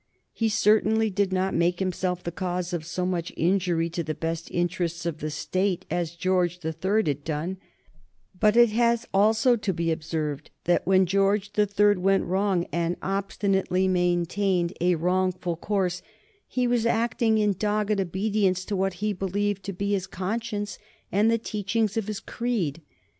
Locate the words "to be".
9.57-9.91, 19.65-19.91